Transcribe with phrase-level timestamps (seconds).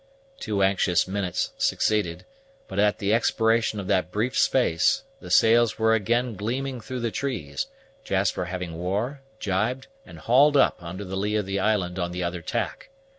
[0.39, 2.25] Two anxious minutes succeeded;
[2.67, 7.11] but, at the expiration of that brief space, the sails were again gleaming through the
[7.11, 7.67] trees,
[8.03, 12.23] Jasper having wore, jibed, and hauled up under the lee of the island on the
[12.23, 12.89] other tack.